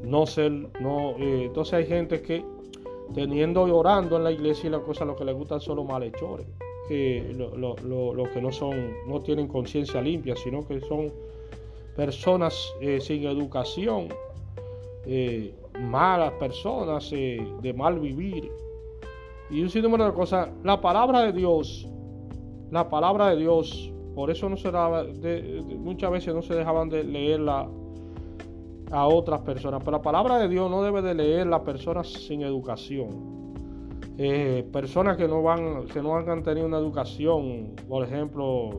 No 0.03 0.25
ser, 0.25 0.51
no, 0.79 1.11
eh, 1.17 1.45
entonces 1.45 1.73
hay 1.73 1.85
gente 1.85 2.21
que 2.21 2.45
teniendo 3.13 3.67
y 3.67 3.71
orando 3.71 4.17
en 4.17 4.23
la 4.23 4.31
iglesia 4.31 4.67
y 4.67 4.71
la 4.71 4.79
cosa 4.79 5.03
lo 5.05 5.15
que 5.15 5.25
les 5.25 5.35
gustan 5.35 5.59
son 5.59 5.77
los 5.77 5.85
malhechores, 5.85 6.47
los 6.89 7.83
lo, 7.83 8.23
que 8.33 8.41
no 8.41 8.51
son, 8.51 8.93
no 9.07 9.19
tienen 9.21 9.47
conciencia 9.47 10.01
limpia, 10.01 10.35
sino 10.35 10.65
que 10.65 10.79
son 10.81 11.11
personas 11.95 12.73
eh, 12.81 12.99
sin 12.99 13.23
educación, 13.23 14.09
eh, 15.05 15.55
malas 15.79 16.33
personas 16.33 17.09
eh, 17.13 17.45
de 17.61 17.73
mal 17.73 17.99
vivir 17.99 18.51
y 19.49 19.61
un 19.61 19.69
sinnúmero 19.69 20.05
de 20.05 20.13
cosas. 20.13 20.49
La 20.63 20.81
palabra 20.81 21.21
de 21.21 21.31
Dios, 21.31 21.87
la 22.69 22.89
palabra 22.89 23.29
de 23.29 23.37
Dios, 23.37 23.91
por 24.13 24.29
eso 24.29 24.49
no 24.49 24.57
se 24.57 24.71
daba, 24.71 25.05
muchas 25.77 26.11
veces 26.11 26.33
no 26.33 26.41
se 26.41 26.55
dejaban 26.55 26.89
de 26.89 27.03
leerla 27.03 27.67
a 28.91 29.07
otras 29.07 29.41
personas, 29.41 29.81
pero 29.83 29.97
la 29.97 30.03
palabra 30.03 30.37
de 30.37 30.47
Dios 30.47 30.69
no 30.69 30.83
debe 30.83 31.01
de 31.01 31.15
leer 31.15 31.47
las 31.47 31.61
personas 31.61 32.07
sin 32.07 32.41
educación. 32.41 33.35
personas 34.71 35.17
que 35.17 35.27
no 35.27 35.41
van, 35.43 35.85
que 35.87 36.01
no 36.01 36.15
han 36.15 36.43
tenido 36.43 36.65
una 36.65 36.77
educación, 36.77 37.75
por 37.87 38.05
ejemplo, 38.05 38.69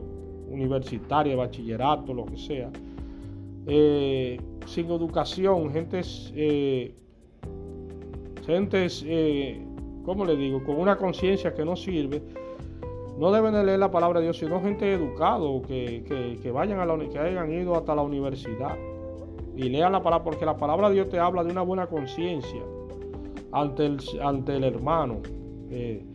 universitaria, 0.49 1.35
bachillerato, 1.35 2.13
lo 2.13 2.25
que 2.25 2.37
sea 2.37 2.71
eh, 3.67 4.39
sin 4.65 4.85
educación, 4.87 5.71
gentes, 5.71 6.31
eh, 6.35 6.95
gentes 8.45 9.03
eh, 9.05 9.61
¿cómo 10.07 10.23
le 10.23 10.37
digo? 10.37 10.63
Con 10.63 10.79
una 10.79 10.97
conciencia 10.97 11.53
que 11.53 11.65
no 11.65 11.75
sirve, 11.75 12.21
no 13.19 13.31
deben 13.31 13.53
de 13.53 13.63
leer 13.65 13.79
la 13.79 13.91
palabra 13.91 14.19
de 14.19 14.27
Dios, 14.27 14.37
sino 14.37 14.61
gente 14.61 14.93
educada, 14.93 15.45
que, 15.67 16.37
que, 16.41 16.51
vayan 16.51 16.79
a 16.79 16.85
la 16.85 16.97
que 16.97 17.19
hayan 17.19 17.51
ido 17.51 17.75
hasta 17.75 17.93
la 17.93 18.03
universidad 18.03 18.77
y 19.55 19.63
lean 19.63 19.91
la 19.91 20.01
palabra, 20.01 20.23
porque 20.23 20.45
la 20.45 20.55
palabra 20.55 20.87
de 20.87 20.95
Dios 20.95 21.09
te 21.09 21.19
habla 21.19 21.43
de 21.43 21.51
una 21.51 21.63
buena 21.63 21.87
conciencia 21.87 22.61
ante 23.51 23.85
el, 23.85 23.99
ante 24.23 24.55
el 24.55 24.63
hermano. 24.63 25.17
Eh, 25.71 26.05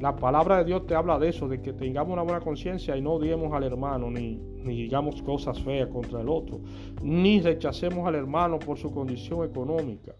la 0.00 0.14
palabra 0.14 0.58
de 0.58 0.64
Dios 0.64 0.86
te 0.86 0.94
habla 0.94 1.18
de 1.18 1.30
eso, 1.30 1.48
de 1.48 1.62
que 1.62 1.72
tengamos 1.72 2.12
una 2.12 2.22
buena 2.22 2.40
conciencia 2.40 2.96
y 2.96 3.00
no 3.00 3.12
odiemos 3.12 3.52
al 3.54 3.64
hermano, 3.64 4.10
ni, 4.10 4.38
digamos 4.64 5.22
cosas 5.22 5.58
feas 5.60 5.88
contra 5.88 6.20
el 6.20 6.28
otro, 6.28 6.60
ni 7.02 7.40
rechacemos 7.40 8.06
al 8.06 8.14
hermano 8.14 8.58
por 8.58 8.76
su 8.76 8.92
condición 8.92 9.44
económica. 9.44 10.12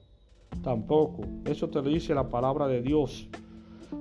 Tampoco. 0.63 1.23
Eso 1.45 1.69
te 1.69 1.83
lo 1.83 1.91
dice 1.91 2.15
la 2.15 2.29
palabra 2.29 2.67
de 2.67 2.81
Dios. 2.81 3.29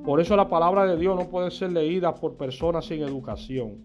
Por 0.05 0.21
eso 0.21 0.35
la 0.35 0.47
palabra 0.47 0.85
de 0.85 0.97
Dios 0.97 1.15
no 1.17 1.29
puede 1.29 1.51
ser 1.51 1.73
leída 1.73 2.15
por 2.15 2.35
personas 2.35 2.85
sin 2.85 3.01
educación. 3.01 3.83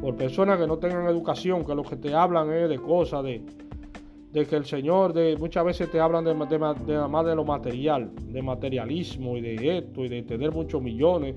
Por 0.00 0.16
personas 0.16 0.58
que 0.58 0.66
no 0.66 0.78
tengan 0.78 1.06
educación, 1.06 1.64
que 1.64 1.74
lo 1.74 1.82
que 1.82 1.96
te 1.96 2.14
hablan 2.14 2.52
es 2.52 2.68
de 2.68 2.78
cosas, 2.78 3.24
de, 3.24 3.42
de 4.32 4.46
que 4.46 4.56
el 4.56 4.64
Señor 4.64 5.12
de, 5.12 5.36
muchas 5.36 5.64
veces 5.64 5.90
te 5.90 5.98
hablan 5.98 6.24
de, 6.24 6.34
de, 6.34 7.08
más 7.08 7.26
de 7.26 7.34
lo 7.34 7.44
material, 7.44 8.10
de 8.28 8.42
materialismo 8.42 9.36
y 9.36 9.40
de 9.40 9.78
esto 9.78 10.04
y 10.04 10.08
de 10.08 10.22
tener 10.22 10.52
muchos 10.52 10.80
millones 10.80 11.34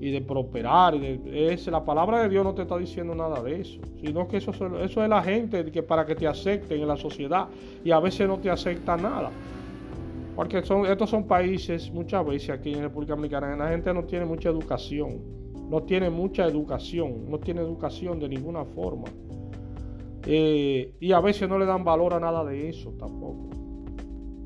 y 0.00 0.10
de 0.10 0.20
prosperar. 0.20 0.94
La 0.94 1.84
palabra 1.84 2.22
de 2.22 2.28
Dios 2.28 2.44
no 2.44 2.54
te 2.54 2.62
está 2.62 2.76
diciendo 2.76 3.14
nada 3.14 3.42
de 3.42 3.60
eso, 3.60 3.80
sino 4.00 4.28
que 4.28 4.36
eso, 4.36 4.52
eso 4.52 5.02
es 5.02 5.08
la 5.08 5.22
gente 5.22 5.70
que 5.72 5.82
para 5.82 6.06
que 6.06 6.14
te 6.14 6.26
acepten 6.26 6.80
en 6.80 6.88
la 6.88 6.96
sociedad 6.96 7.48
y 7.84 7.90
a 7.90 7.98
veces 7.98 8.28
no 8.28 8.38
te 8.38 8.50
acepta 8.50 8.96
nada. 8.96 9.30
Porque 10.36 10.62
son, 10.62 10.84
estos 10.84 11.08
son 11.08 11.26
países, 11.26 11.90
muchas 11.90 12.24
veces 12.26 12.50
aquí 12.50 12.74
en 12.74 12.82
República 12.82 13.14
Dominicana, 13.14 13.56
la 13.56 13.70
gente 13.70 13.92
no 13.94 14.04
tiene 14.04 14.26
mucha 14.26 14.50
educación, 14.50 15.18
no 15.70 15.82
tiene 15.82 16.10
mucha 16.10 16.44
educación, 16.44 17.28
no 17.28 17.38
tiene 17.38 17.62
educación 17.62 18.20
de 18.20 18.28
ninguna 18.28 18.64
forma. 18.64 19.04
Eh, 20.28 20.92
y 20.98 21.12
a 21.12 21.20
veces 21.20 21.48
no 21.48 21.56
le 21.58 21.66
dan 21.66 21.84
valor 21.84 22.14
a 22.14 22.20
nada 22.20 22.44
de 22.44 22.68
eso 22.68 22.90
tampoco. 22.98 23.48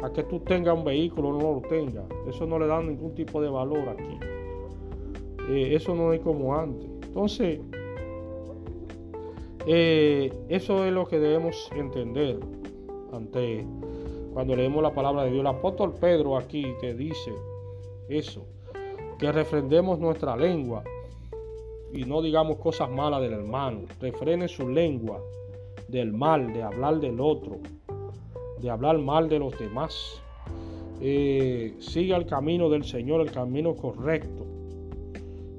A 0.02 0.12
que 0.12 0.24
tú 0.24 0.40
tengas 0.40 0.76
un 0.76 0.84
vehículo 0.84 1.32
no 1.32 1.54
lo 1.54 1.62
tengas. 1.68 2.04
Eso 2.28 2.46
no 2.46 2.58
le 2.58 2.66
dan 2.66 2.86
ningún 2.88 3.14
tipo 3.14 3.40
de 3.40 3.48
valor 3.48 3.88
aquí. 3.88 4.18
Eh, 5.48 5.74
eso 5.74 5.94
no 5.94 6.12
es 6.12 6.20
como 6.20 6.54
antes. 6.54 6.88
Entonces, 7.02 7.60
eh, 9.66 10.32
eso 10.48 10.84
es 10.84 10.92
lo 10.92 11.06
que 11.06 11.18
debemos 11.18 11.70
entender 11.74 12.38
ante 13.12 13.66
cuando 14.32 14.54
leemos 14.54 14.82
la 14.82 14.92
palabra 14.92 15.24
de 15.24 15.30
Dios. 15.30 15.40
El 15.40 15.46
apóstol 15.46 15.94
Pedro 15.94 16.36
aquí 16.36 16.66
te 16.80 16.94
dice 16.94 17.32
eso, 18.08 18.46
que 19.18 19.32
refrendemos 19.32 19.98
nuestra 19.98 20.36
lengua 20.36 20.84
y 21.92 22.04
no 22.04 22.22
digamos 22.22 22.56
cosas 22.56 22.90
malas 22.90 23.22
del 23.22 23.32
hermano. 23.32 23.82
Refrene 24.00 24.46
su 24.46 24.68
lengua 24.68 25.20
del 25.90 26.12
mal, 26.12 26.52
de 26.52 26.62
hablar 26.62 27.00
del 27.00 27.20
otro, 27.20 27.58
de 28.60 28.70
hablar 28.70 28.98
mal 28.98 29.28
de 29.28 29.38
los 29.38 29.58
demás. 29.58 30.22
Eh, 31.00 31.74
siga 31.78 32.16
el 32.16 32.26
camino 32.26 32.68
del 32.68 32.84
Señor, 32.84 33.20
el 33.22 33.32
camino 33.32 33.74
correcto 33.74 34.46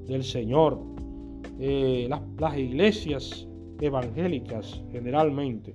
del 0.06 0.24
Señor. 0.24 0.78
Eh, 1.58 2.06
las, 2.08 2.20
las 2.38 2.56
iglesias 2.56 3.46
evangélicas 3.80 4.80
generalmente 4.90 5.74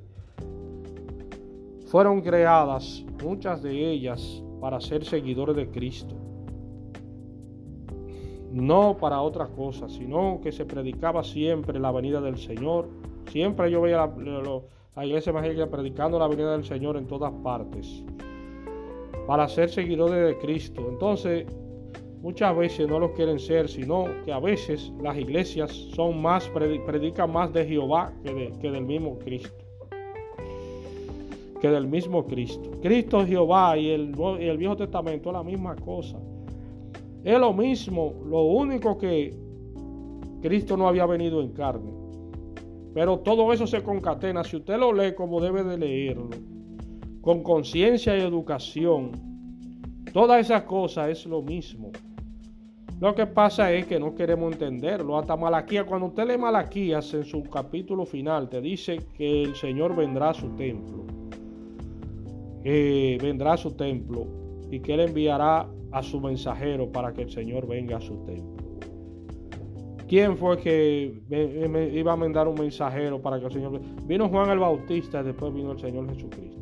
fueron 1.88 2.22
creadas, 2.22 3.06
muchas 3.24 3.62
de 3.62 3.92
ellas, 3.92 4.44
para 4.60 4.82
ser 4.82 5.06
seguidores 5.06 5.56
de 5.56 5.70
Cristo. 5.70 6.16
No 8.52 8.98
para 8.98 9.22
otra 9.22 9.48
cosa, 9.48 9.88
sino 9.88 10.40
que 10.42 10.52
se 10.52 10.66
predicaba 10.66 11.24
siempre 11.24 11.80
la 11.80 11.92
venida 11.92 12.22
del 12.22 12.38
Señor, 12.38 12.90
Siempre 13.30 13.70
yo 13.70 13.82
veía 13.82 14.10
la 14.96 15.06
iglesia 15.06 15.30
evangélica 15.32 15.70
predicando 15.70 16.18
la 16.18 16.28
venida 16.28 16.52
del 16.52 16.64
Señor 16.64 16.98
en 16.98 17.08
todas 17.08 17.32
partes, 17.44 18.04
para 19.28 19.48
ser 19.48 19.70
seguidores 19.70 20.28
de 20.28 20.38
Cristo. 20.38 20.88
Entonces, 20.90 21.46
muchas 22.22 22.56
veces 22.58 22.88
no 22.88 23.00
lo 23.00 23.14
quieren 23.14 23.40
ser, 23.40 23.68
sino 23.68 24.06
que 24.24 24.32
a 24.32 24.40
veces 24.40 24.92
las 25.02 25.18
iglesias 25.18 25.72
son 25.72 26.22
más, 26.22 26.50
predican 26.50 27.32
más 27.32 27.52
de 27.54 27.66
Jehová 27.66 28.14
que, 28.24 28.54
que 28.62 28.72
del 28.72 28.86
mismo 28.86 29.20
Cristo. 29.20 29.64
Que 31.62 31.70
del 31.70 31.88
mismo 31.88 32.26
Cristo. 32.26 32.72
Cristo 32.82 33.26
Jehová 33.26 33.78
y 33.78 33.90
el, 33.90 34.16
y 34.40 34.46
el 34.46 34.58
Viejo 34.58 34.78
Testamento 34.78 35.30
es 35.30 35.34
la 35.34 35.44
misma 35.44 35.76
cosa. 35.76 36.18
Es 37.24 37.38
lo 37.38 37.52
mismo, 37.52 38.14
lo 38.26 38.44
único 38.44 38.98
que 38.98 39.36
Cristo 40.42 40.78
no 40.78 40.88
había 40.88 41.06
venido 41.06 41.42
en 41.42 41.52
carne. 41.52 41.92
Pero 42.98 43.20
todo 43.20 43.54
eso 43.54 43.68
se 43.68 43.84
concatena. 43.84 44.44
Si 44.44 44.56
usted 44.56 44.76
lo 44.80 44.92
lee 44.92 45.14
como 45.14 45.40
debe 45.40 45.64
de 45.64 45.78
leerlo, 45.78 46.32
con 47.22 47.44
conciencia 47.44 48.18
y 48.18 48.22
educación, 48.22 49.12
todas 50.12 50.42
esas 50.42 50.64
cosas 50.64 51.10
es 51.10 51.28
lo 51.28 51.44
mismo. 51.44 51.92
Lo 53.00 53.14
que 53.14 53.28
pasa 53.28 53.72
es 53.72 53.86
que 53.86 54.00
no 54.00 54.16
queremos 54.16 54.52
entenderlo. 54.52 55.16
Hasta 55.16 55.38
Malaquías, 55.38 55.86
cuando 55.86 56.08
usted 56.08 56.26
lee 56.28 56.40
Malaquías 56.40 57.14
en 57.14 57.24
su 57.24 57.44
capítulo 57.44 58.04
final, 58.04 58.50
te 58.50 58.62
dice 58.62 58.98
que 59.14 59.44
el 59.44 59.56
Señor 59.56 59.96
vendrá 59.96 60.32
a 60.32 60.34
su 60.34 60.56
templo. 60.56 61.06
Eh, 62.64 63.20
vendrá 63.22 63.54
a 63.54 63.58
su 63.58 63.74
templo 63.74 64.26
y 64.72 64.80
que 64.80 64.96
Él 64.96 65.02
enviará 65.02 65.70
a 65.92 66.02
su 66.02 66.20
mensajero 66.20 66.92
para 66.92 67.14
que 67.14 67.22
el 67.22 67.30
Señor 67.30 67.68
venga 67.68 67.98
a 67.98 68.02
su 68.02 68.16
templo. 68.26 68.57
¿Quién 70.08 70.38
fue 70.38 70.58
que 70.58 71.22
iba 71.94 72.14
a 72.14 72.16
mandar 72.16 72.48
un 72.48 72.56
mensajero 72.56 73.22
para 73.22 73.40
que 73.40 73.48
el 73.48 73.52
Señor... 73.52 73.82
Vino 74.04 74.30
Juan 74.30 74.50
el 74.50 74.60
Bautista 74.60 75.20
y 75.20 75.26
después 75.26 75.54
vino 75.54 75.74
el 75.74 75.80
Señor 75.80 76.08
Jesucristo. 76.10 76.58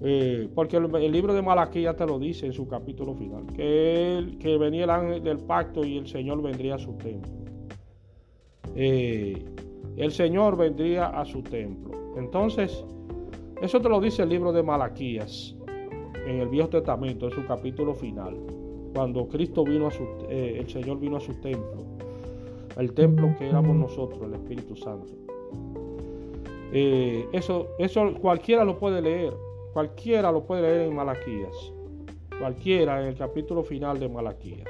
Eh, 0.00 0.48
porque 0.54 0.76
el, 0.76 1.12
libro 1.12 1.34
de 1.34 1.42
Malaquías 1.42 1.96
te 1.96 2.06
lo 2.06 2.18
dice 2.18 2.46
en 2.46 2.52
su 2.52 2.66
capítulo 2.66 3.14
final, 3.14 3.44
que, 3.52 4.36
que 4.40 4.56
venía 4.56 4.84
el 4.84 4.90
ángel 4.90 5.22
del 5.22 5.38
pacto 5.38 5.84
y 5.84 5.98
el 5.98 6.06
Señor 6.06 6.40
vendría 6.40 6.76
a 6.76 6.78
su 6.78 6.94
templo. 6.94 7.32
Eh, 8.74 9.44
el 9.96 10.12
Señor 10.12 10.56
vendría 10.56 11.08
a 11.08 11.26
su 11.26 11.42
templo. 11.42 12.14
Entonces, 12.16 12.84
eso 13.60 13.80
te 13.80 13.88
lo 13.88 14.00
dice 14.00 14.22
el 14.22 14.30
libro 14.30 14.52
de 14.52 14.62
Malaquías 14.62 15.54
en 16.26 16.40
el 16.40 16.48
Viejo 16.48 16.68
Testamento, 16.68 17.26
en 17.26 17.32
su 17.32 17.44
capítulo 17.44 17.94
final, 17.94 18.36
cuando 18.94 19.28
Cristo 19.28 19.64
vino 19.64 19.88
a 19.88 19.90
su, 19.90 20.04
eh, 20.30 20.56
el 20.60 20.68
Señor 20.68 21.00
vino 21.00 21.16
a 21.16 21.20
su 21.20 21.34
templo 21.34 21.97
el 22.78 22.92
templo 22.94 23.34
que 23.36 23.48
éramos 23.48 23.76
nosotros, 23.76 24.22
el 24.22 24.34
Espíritu 24.34 24.76
Santo. 24.76 25.12
Eh, 26.72 27.28
eso, 27.32 27.68
eso 27.78 28.14
cualquiera 28.20 28.64
lo 28.64 28.78
puede 28.78 29.02
leer, 29.02 29.34
cualquiera 29.72 30.30
lo 30.30 30.44
puede 30.44 30.62
leer 30.62 30.82
en 30.82 30.94
Malaquías, 30.94 31.72
cualquiera 32.38 33.02
en 33.02 33.08
el 33.08 33.16
capítulo 33.16 33.64
final 33.64 33.98
de 33.98 34.08
Malaquías. 34.08 34.68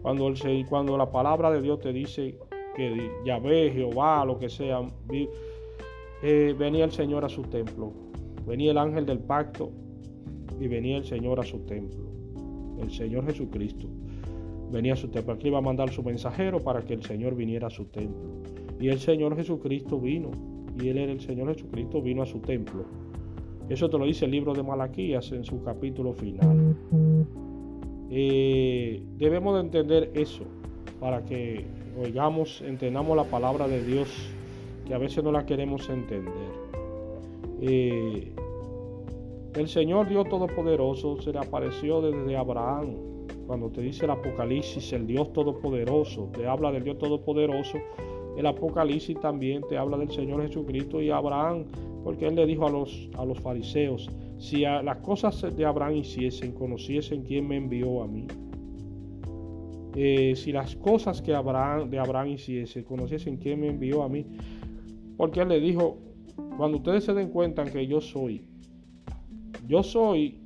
Cuando, 0.00 0.28
el, 0.28 0.66
cuando 0.68 0.96
la 0.96 1.10
palabra 1.10 1.50
de 1.50 1.60
Dios 1.60 1.80
te 1.80 1.92
dice 1.92 2.38
que 2.74 3.10
Yahvé, 3.26 3.70
Jehová, 3.70 4.24
lo 4.24 4.38
que 4.38 4.48
sea, 4.48 4.80
eh, 6.22 6.54
venía 6.58 6.84
el 6.84 6.92
Señor 6.92 7.24
a 7.26 7.28
su 7.28 7.42
templo, 7.42 7.92
venía 8.46 8.70
el 8.70 8.78
ángel 8.78 9.04
del 9.04 9.18
pacto 9.18 9.70
y 10.58 10.66
venía 10.66 10.96
el 10.96 11.04
Señor 11.04 11.40
a 11.40 11.42
su 11.42 11.58
templo, 11.66 12.06
el 12.80 12.90
Señor 12.90 13.26
Jesucristo 13.26 13.86
venía 14.72 14.94
a 14.94 14.96
su 14.96 15.08
templo. 15.08 15.34
Aquí 15.34 15.48
iba 15.48 15.58
a 15.58 15.62
mandar 15.62 15.90
su 15.90 16.02
mensajero 16.02 16.60
para 16.60 16.82
que 16.82 16.94
el 16.94 17.02
Señor 17.02 17.36
viniera 17.36 17.68
a 17.68 17.70
su 17.70 17.84
templo. 17.84 18.42
Y 18.80 18.88
el 18.88 18.98
Señor 18.98 19.36
Jesucristo 19.36 20.00
vino. 20.00 20.30
Y 20.80 20.88
Él 20.88 20.98
era 20.98 21.12
el 21.12 21.20
Señor 21.20 21.54
Jesucristo, 21.54 22.00
vino 22.00 22.22
a 22.22 22.26
su 22.26 22.40
templo. 22.40 22.84
Eso 23.68 23.88
te 23.88 23.98
lo 23.98 24.06
dice 24.06 24.24
el 24.24 24.30
libro 24.30 24.54
de 24.54 24.62
Malaquías 24.62 25.30
en 25.32 25.44
su 25.44 25.62
capítulo 25.62 26.14
final. 26.14 26.74
Eh, 28.10 29.02
debemos 29.18 29.54
de 29.54 29.60
entender 29.60 30.10
eso 30.14 30.44
para 30.98 31.24
que 31.24 31.64
oigamos, 32.02 32.62
entendamos 32.62 33.16
la 33.16 33.24
palabra 33.24 33.68
de 33.68 33.84
Dios, 33.84 34.08
que 34.86 34.94
a 34.94 34.98
veces 34.98 35.22
no 35.22 35.30
la 35.30 35.46
queremos 35.46 35.88
entender. 35.88 36.52
Eh, 37.60 38.32
el 39.54 39.68
Señor 39.68 40.08
Dios 40.08 40.28
Todopoderoso 40.28 41.20
se 41.20 41.32
le 41.32 41.38
apareció 41.38 42.00
desde 42.00 42.36
Abraham 42.36 43.11
cuando 43.46 43.70
te 43.70 43.80
dice 43.80 44.04
el 44.04 44.12
Apocalipsis, 44.12 44.92
el 44.92 45.06
Dios 45.06 45.32
Todopoderoso, 45.32 46.30
te 46.32 46.46
habla 46.46 46.72
del 46.72 46.84
Dios 46.84 46.98
Todopoderoso, 46.98 47.78
el 48.36 48.46
Apocalipsis 48.46 49.20
también 49.20 49.62
te 49.68 49.76
habla 49.76 49.98
del 49.98 50.10
Señor 50.10 50.42
Jesucristo 50.42 51.02
y 51.02 51.10
Abraham, 51.10 51.64
porque 52.02 52.26
él 52.26 52.34
le 52.34 52.46
dijo 52.46 52.66
a 52.66 52.70
los, 52.70 53.10
a 53.16 53.24
los 53.24 53.38
fariseos, 53.40 54.08
si 54.38 54.62
las 54.62 54.96
cosas 54.98 55.56
de 55.56 55.64
Abraham 55.64 55.96
hiciesen, 55.96 56.52
conociesen 56.52 57.22
quién 57.22 57.46
me 57.46 57.56
envió 57.56 58.02
a 58.02 58.08
mí. 58.08 58.26
Eh, 59.94 60.34
si 60.34 60.52
las 60.52 60.74
cosas 60.76 61.20
que 61.20 61.34
Abraham, 61.34 61.90
de 61.90 61.98
Abraham 61.98 62.28
hiciese, 62.28 62.82
conociesen 62.82 63.36
quién 63.36 63.60
me 63.60 63.68
envió 63.68 64.02
a 64.02 64.08
mí, 64.08 64.26
porque 65.16 65.40
él 65.40 65.48
le 65.48 65.60
dijo, 65.60 65.98
cuando 66.56 66.78
ustedes 66.78 67.04
se 67.04 67.12
den 67.12 67.28
cuenta 67.28 67.64
que 67.64 67.86
yo 67.86 68.00
soy, 68.00 68.48
yo 69.68 69.82
soy 69.82 70.41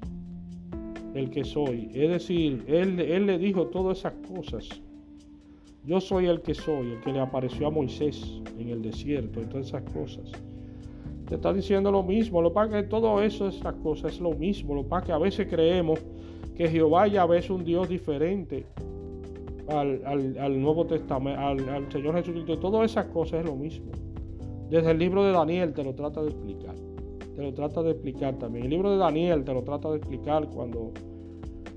el 1.17 1.31
que 1.31 1.45
soy. 1.45 1.91
Es 1.95 2.11
decir, 2.11 2.65
él, 2.67 2.99
él 3.01 3.27
le 3.27 3.39
dijo 3.39 3.67
todas 3.67 3.99
esas 3.99 4.15
cosas. 4.35 4.69
Yo 5.85 6.01
soy 6.01 6.27
el 6.27 6.43
que 6.43 6.55
soy, 6.55 6.93
el 6.93 7.01
que 7.01 7.13
le 7.13 7.21
apareció 7.21 7.69
a 7.69 7.71
Moisés 7.71 8.43
en 8.59 8.71
el 8.71 8.83
desierto 8.83 9.41
y 9.41 9.45
todas 9.47 9.69
esas 9.69 9.83
cosas. 9.93 10.33
Te 11.29 11.37
está 11.37 11.53
diciendo 11.53 11.91
lo 11.91 12.03
mismo. 12.03 12.43
Lo 12.43 12.53
que 12.53 12.69
que 12.69 12.83
todo 12.85 13.23
eso, 13.23 13.49
esas 13.49 13.75
cosas, 13.77 14.15
es 14.15 14.21
lo 14.21 14.33
mismo. 14.33 14.75
Lo 14.75 14.89
que 14.89 15.07
que 15.07 15.13
a 15.13 15.19
veces 15.19 15.47
creemos 15.49 16.01
que 16.57 16.69
Jehová 16.69 17.07
ya 17.07 17.25
es 17.25 17.51
un 17.51 17.65
Dios 17.65 17.89
diferente 17.89 18.67
al, 19.69 20.03
al, 20.39 20.61
Nuevo 20.61 20.87
Testamento, 20.87 21.41
al, 21.41 21.69
al 21.69 21.93
Señor 21.93 22.15
Jesucristo. 22.15 22.59
Todas 22.59 22.91
esas 22.91 23.07
cosas 23.07 23.41
es 23.41 23.47
lo 23.47 23.57
mismo. 23.57 23.87
Desde 24.71 24.91
el 24.91 24.99
libro 24.99 25.25
de 25.25 25.33
Daniel 25.33 25.73
te 25.73 25.85
lo 25.85 25.95
trata 25.95 26.23
de 26.23 26.31
explicar 26.31 26.75
te 27.37 27.43
lo 27.43 27.53
trata 27.53 27.83
de 27.83 27.91
explicar 27.91 28.39
también. 28.39 28.65
El 28.65 28.71
libro 28.71 28.91
de 28.91 28.97
Daniel 28.97 29.45
te 29.45 29.53
lo 29.53 29.63
trata 29.63 29.91
de 29.91 29.99
explicar 29.99 30.49
cuando 30.49 30.91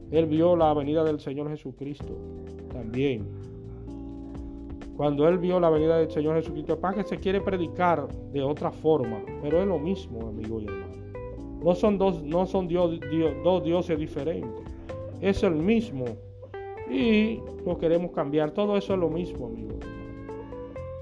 él 0.10 0.26
vio 0.26 0.56
la 0.56 0.74
venida 0.74 1.04
del 1.04 1.20
Señor 1.20 1.50
Jesucristo 1.50 2.16
también. 2.72 3.28
Cuando 4.96 5.28
él 5.28 5.38
vio 5.38 5.60
la 5.60 5.70
venida 5.70 5.98
del 5.98 6.10
Señor 6.10 6.38
Jesucristo, 6.38 6.80
para 6.80 6.96
que 6.96 7.04
se 7.04 7.18
quiere 7.18 7.42
predicar 7.42 8.08
de 8.32 8.42
otra 8.42 8.72
forma, 8.72 9.22
pero 9.42 9.62
es 9.62 9.68
lo 9.68 9.80
mismo, 9.80 10.30
amigo 10.30 10.62
y 10.62 10.66
hermano. 10.66 10.94
No 11.62 11.76
son 11.76 11.98
dos, 11.98 12.24
no 12.24 12.46
son 12.46 12.70
Dios, 12.70 12.98
dos 13.44 13.64
dioses 13.64 14.00
diferentes. 14.00 14.64
Es 15.20 15.44
el 15.44 15.56
mismo. 15.56 16.06
Y 16.90 17.40
lo 17.66 17.78
queremos 17.78 18.12
cambiar. 18.12 18.52
Todo 18.52 18.78
eso 18.78 18.94
es 18.94 19.00
lo 19.00 19.10
mismo, 19.10 19.48
amigo. 19.48 19.78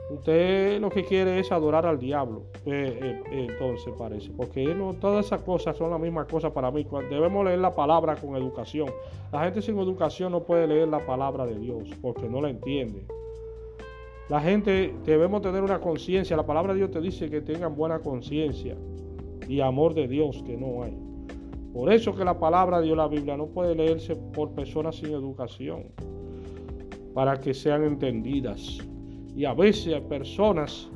Usted 0.09 0.79
lo 0.79 0.89
que 0.89 1.03
quiere 1.03 1.39
es 1.39 1.51
adorar 1.51 1.85
al 1.85 1.99
diablo. 1.99 2.43
Eh, 2.65 3.21
eh, 3.29 3.47
entonces 3.49 3.93
parece. 3.97 4.31
Porque 4.31 4.63
no, 4.73 4.93
todas 4.93 5.25
esas 5.25 5.41
cosas 5.41 5.75
son 5.75 5.91
la 5.91 5.97
misma 5.97 6.25
cosa 6.25 6.53
para 6.53 6.71
mí. 6.71 6.87
Debemos 7.09 7.43
leer 7.43 7.59
la 7.59 7.75
palabra 7.75 8.15
con 8.15 8.35
educación. 8.35 8.89
La 9.31 9.43
gente 9.43 9.61
sin 9.61 9.77
educación 9.77 10.31
no 10.31 10.43
puede 10.43 10.65
leer 10.65 10.87
la 10.87 11.05
palabra 11.05 11.45
de 11.45 11.59
Dios 11.59 11.89
porque 12.01 12.29
no 12.29 12.41
la 12.41 12.49
entiende. 12.49 13.05
La 14.29 14.39
gente 14.39 14.93
debemos 15.03 15.41
tener 15.41 15.61
una 15.61 15.79
conciencia. 15.79 16.37
La 16.37 16.45
palabra 16.45 16.73
de 16.73 16.79
Dios 16.79 16.91
te 16.91 17.01
dice 17.01 17.29
que 17.29 17.41
tengan 17.41 17.75
buena 17.75 17.99
conciencia 17.99 18.77
y 19.47 19.59
amor 19.59 19.93
de 19.93 20.07
Dios 20.07 20.41
que 20.45 20.55
no 20.55 20.83
hay. 20.83 20.97
Por 21.73 21.91
eso 21.91 22.15
que 22.15 22.23
la 22.23 22.39
palabra 22.39 22.79
de 22.79 22.85
Dios, 22.85 22.97
la 22.97 23.07
Biblia, 23.07 23.37
no 23.37 23.47
puede 23.47 23.75
leerse 23.75 24.15
por 24.15 24.51
personas 24.51 24.95
sin 24.95 25.11
educación 25.11 25.91
para 27.13 27.39
que 27.39 27.53
sean 27.53 27.83
entendidas. 27.83 28.79
Y 29.37 29.45
a 29.45 29.53
veces 29.53 29.93
hay 29.93 30.01
personas 30.01 30.89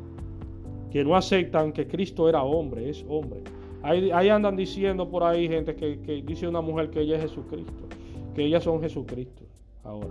que 0.91 1.04
no 1.04 1.15
aceptan 1.15 1.71
que 1.71 1.88
Cristo 1.88 2.27
era 2.27 2.41
hombre, 2.41 2.89
es 2.89 3.06
hombre. 3.08 3.41
Ahí, 3.84 4.30
andan 4.30 4.56
diciendo 4.56 5.08
por 5.08 5.23
ahí 5.23 5.47
gente 5.47 5.75
que, 5.75 6.23
dice 6.25 6.47
una 6.47 6.60
mujer 6.60 6.89
que 6.89 7.01
ella 7.01 7.17
es 7.17 7.21
Jesucristo, 7.21 7.88
que 8.34 8.45
ellas 8.45 8.63
son 8.63 8.82
Jesucristo. 8.82 9.43
Ahora, 9.84 10.08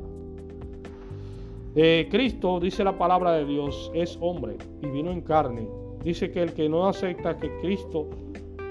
eh, 1.75 2.07
Cristo, 2.09 2.61
dice 2.61 2.85
la 2.85 2.97
palabra 2.97 3.33
de 3.33 3.45
Dios, 3.45 3.91
es 3.95 4.17
hombre 4.21 4.57
y 4.81 4.87
vino 4.87 5.11
en 5.11 5.23
carne. 5.23 5.69
Dice 6.05 6.31
que 6.31 6.43
el 6.43 6.53
que 6.53 6.69
no 6.69 6.87
acepta 6.87 7.37
que 7.37 7.51
Cristo 7.59 8.09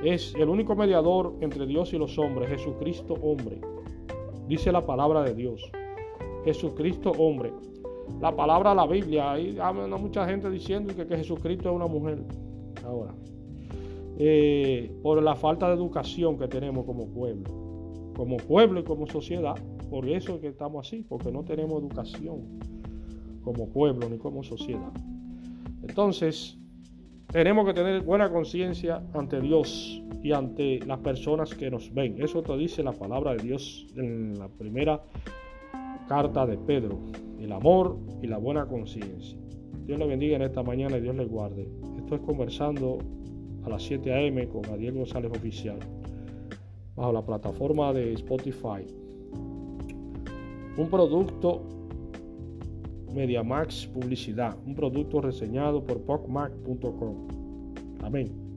es 0.06 0.34
el 0.36 0.48
único 0.48 0.74
mediador 0.74 1.36
entre 1.41 1.65
Dios 1.65 1.91
y 1.91 1.98
los 1.98 2.17
hombres, 2.17 2.50
Jesucristo 2.50 3.15
hombre. 3.22 3.60
Dice 4.48 4.72
la 4.72 4.86
palabra 4.86 5.22
de 5.24 5.34
Dios. 5.34 5.69
Jesucristo 6.45 7.12
hombre 7.12 7.52
la 8.22 8.36
palabra 8.36 8.74
la 8.74 8.86
Biblia. 8.86 9.32
Hay, 9.32 9.58
mucha 10.00 10.28
gente 10.28 10.50
diciendo 10.50 10.93
que, 10.95 11.06
Jesucristo 11.06 11.69
es 11.69 11.76
una 11.76 11.88
mujer. 11.88 12.24
Ahora, 12.86 13.13
eh, 14.17 14.91
por 15.02 15.22
la 15.22 15.36
falta 15.36 15.67
de 15.67 15.76
educación 15.76 16.38
que 16.38 16.48
tenemos 16.48 16.86
como 16.86 17.08
pueblo, 17.08 18.13
como 18.15 18.38
pueblo 18.38 18.80
y 18.80 18.84
como 18.84 19.08
sociedad, 19.08 19.56
por 19.89 20.08
eso 20.08 20.36
es 20.36 20.41
que 20.41 20.48
estamos 20.48 20.88
así, 20.88 21.06
porque 21.08 21.32
no 21.32 21.43
tenemos 21.43 21.82
educación 21.82 22.60
como 23.43 23.69
pueblo 23.69 24.10
ni 24.10 24.17
como 24.17 24.43
sociedad. 24.43 24.91
Entonces, 25.82 26.58
tenemos 27.32 27.65
que 27.65 27.74
tener 27.74 28.02
buena 28.02 28.32
conciencia 28.32 29.04
ante 29.13 29.39
Dios 29.39 30.02
y 30.24 30.32
ante 30.32 30.80
las 30.86 31.00
personas 31.00 31.54
que 31.54 31.69
nos 31.69 31.93
ven. 31.93 32.22
Eso 32.22 32.41
te 32.41 32.58
dice 32.58 32.84
la 32.84 32.91
palabra 32.91 33.36
de 33.36 33.43
Dios 33.43 33.88
en 33.95 34.38
la 34.38 34.48
primera 34.48 35.02
carta 36.08 36.45
de 36.45 36.58
Pedro. 36.58 37.00
El 37.39 37.52
amor 37.52 37.97
y 38.21 38.28
la 38.28 38.38
buena 38.38 38.67
conciencia. 38.67 39.38
Dios 39.86 39.97
le 39.97 40.06
bendiga 40.06 40.36
en 40.36 40.43
esta 40.43 40.62
mañana 40.62 40.97
y 40.97 41.02
Dios 41.02 41.15
le 41.15 41.25
guarde. 41.25 41.67
Estoy 41.97 42.19
conversando 42.19 42.99
a 43.63 43.69
las 43.69 43.84
7 43.84 44.13
a.m. 44.13 44.47
con 44.49 44.65
Adiel 44.65 44.93
González 44.93 45.32
Oficial 45.32 45.80
bajo 46.95 47.13
la 47.13 47.25
plataforma 47.25 47.93
de 47.93 48.13
Spotify. 48.13 48.86
Un 50.78 50.88
producto 50.89 51.62
MediaMax 53.13 53.88
Publicidad, 53.88 54.58
un 54.65 54.75
producto 54.75 55.21
reseñado 55.21 55.84
por 55.84 56.02
PocMac.com. 56.02 57.28
Amén. 58.04 58.49